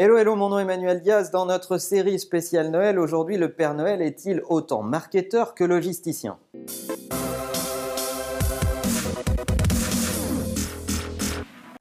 [0.00, 1.32] Hello, hello, mon nom est Emmanuel Diaz.
[1.32, 6.38] Dans notre série spéciale Noël, aujourd'hui, le Père Noël est-il autant marketeur que logisticien?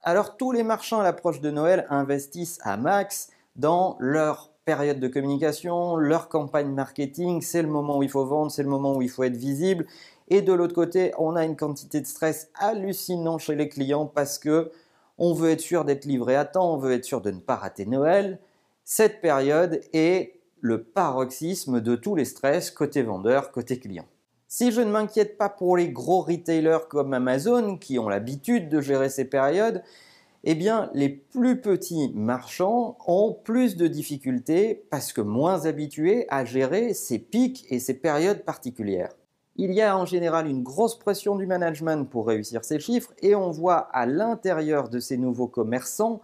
[0.01, 5.07] Alors, tous les marchands à l'approche de Noël investissent à max dans leur période de
[5.07, 7.43] communication, leur campagne marketing.
[7.43, 9.85] C'est le moment où il faut vendre, c'est le moment où il faut être visible.
[10.29, 14.39] Et de l'autre côté, on a une quantité de stress hallucinant chez les clients parce
[14.39, 14.71] que
[15.17, 17.55] on veut être sûr d'être livré à temps, on veut être sûr de ne pas
[17.55, 18.39] rater Noël.
[18.83, 24.05] Cette période est le paroxysme de tous les stress côté vendeur, côté client.
[24.47, 28.79] Si je ne m'inquiète pas pour les gros retailers comme Amazon qui ont l'habitude de
[28.79, 29.83] gérer ces périodes,
[30.43, 36.45] eh bien les plus petits marchands ont plus de difficultés parce que moins habitués à
[36.45, 39.11] gérer ces pics et ces périodes particulières.
[39.57, 43.33] Il y a en général une grosse pression du management pour réussir ces chiffres et
[43.33, 46.21] on voit à l'intérieur de ces nouveaux commerçants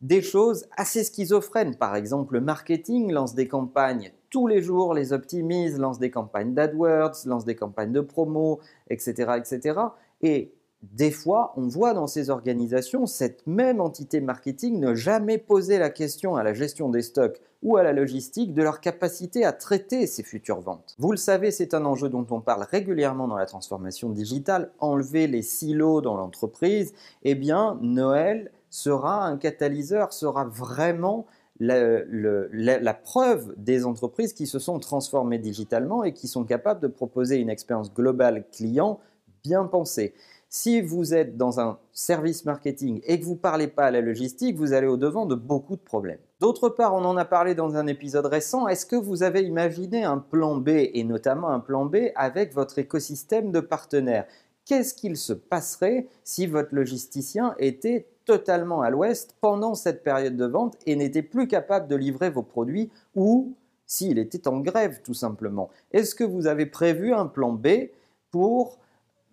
[0.00, 1.76] des choses assez schizophrènes.
[1.76, 6.54] Par exemple, le marketing lance des campagnes tous les jours, les optimise, lance des campagnes
[6.54, 8.60] d'AdWords, lance des campagnes de promo,
[8.90, 9.80] etc., etc.
[10.22, 10.52] Et
[10.92, 15.90] des fois, on voit dans ces organisations cette même entité marketing ne jamais poser la
[15.90, 20.06] question à la gestion des stocks ou à la logistique de leur capacité à traiter
[20.06, 20.94] ces futures ventes.
[20.98, 25.26] Vous le savez, c'est un enjeu dont on parle régulièrement dans la transformation digitale, enlever
[25.26, 26.92] les silos dans l'entreprise.
[27.22, 31.26] Eh bien, Noël sera un catalyseur, sera vraiment
[31.60, 37.38] la, preuve des entreprises qui se sont transformées digitalement et qui sont capables de proposer
[37.38, 39.00] une expérience globale client
[39.42, 40.14] bien pensée.
[40.56, 44.00] Si vous êtes dans un service marketing et que vous ne parlez pas à la
[44.00, 46.20] logistique, vous allez au-devant de beaucoup de problèmes.
[46.38, 50.04] D'autre part, on en a parlé dans un épisode récent, est-ce que vous avez imaginé
[50.04, 54.26] un plan B et notamment un plan B avec votre écosystème de partenaires?
[54.64, 60.46] Qu'est-ce qu'il se passerait si votre logisticien était totalement à l'ouest pendant cette période de
[60.46, 65.14] vente et n'était plus capable de livrer vos produits ou s'il était en grève tout
[65.14, 65.68] simplement?
[65.90, 67.88] Est-ce que vous avez prévu un plan B
[68.30, 68.78] pour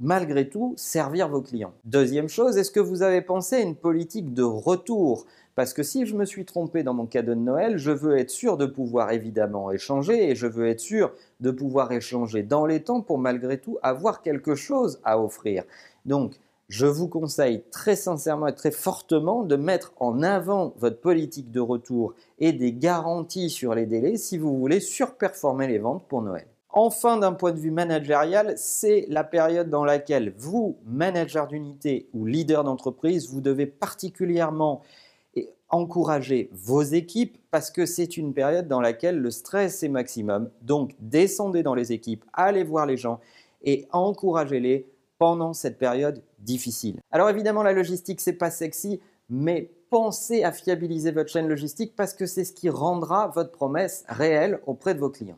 [0.02, 1.74] malgré tout servir vos clients.
[1.86, 5.26] Deuxième chose, est-ce que vous avez pensé à une politique de retour?
[5.56, 8.32] Parce que si je me suis trompé dans mon cadeau de Noël, je veux être
[8.32, 12.82] sûr de pouvoir évidemment échanger et je veux être sûr de pouvoir échanger dans les
[12.82, 15.64] temps pour malgré tout avoir quelque chose à offrir.
[16.06, 16.34] Donc,
[16.68, 21.60] je vous conseille très sincèrement et très fortement de mettre en avant votre politique de
[21.60, 26.48] retour et des garanties sur les délais si vous voulez surperformer les ventes pour Noël.
[26.74, 32.26] Enfin, d'un point de vue managérial, c'est la période dans laquelle vous, manager d'unité ou
[32.26, 34.82] leader d'entreprise, vous devez particulièrement
[35.72, 40.50] encourager vos équipes parce que c'est une période dans laquelle le stress est maximum.
[40.62, 43.20] Donc, descendez dans les équipes, allez voir les gens
[43.64, 47.00] et encouragez-les pendant cette période difficile.
[47.12, 49.00] Alors évidemment, la logistique, c'est pas sexy,
[49.30, 54.04] mais pensez à fiabiliser votre chaîne logistique parce que c'est ce qui rendra votre promesse
[54.08, 55.38] réelle auprès de vos clients.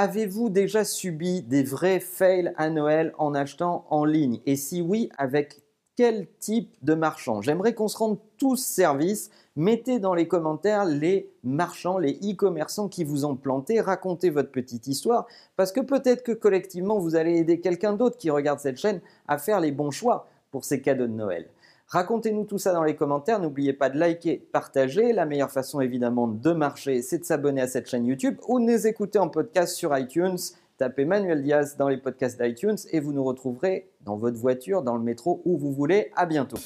[0.00, 4.38] Avez-vous déjà subi des vrais fails à Noël en achetant en ligne?
[4.46, 5.60] Et si oui, avec
[5.96, 9.28] quel type de marchand J'aimerais qu'on se rende tous service.
[9.56, 13.80] Mettez dans les commentaires les marchands, les e-commerçants qui vous ont planté.
[13.80, 15.26] Racontez votre petite histoire
[15.56, 19.36] parce que peut-être que collectivement, vous allez aider quelqu'un d'autre qui regarde cette chaîne à
[19.36, 21.48] faire les bons choix pour ses cadeaux de Noël.
[21.90, 23.40] Racontez-nous tout ça dans les commentaires.
[23.40, 25.14] N'oubliez pas de liker, partager.
[25.14, 28.64] La meilleure façon évidemment de marcher, c'est de s'abonner à cette chaîne YouTube ou de
[28.66, 30.36] nous écouter en podcast sur iTunes.
[30.76, 34.96] Tapez Manuel Diaz dans les podcasts d'iTunes et vous nous retrouverez dans votre voiture, dans
[34.96, 36.12] le métro, où vous voulez.
[36.14, 36.58] À bientôt.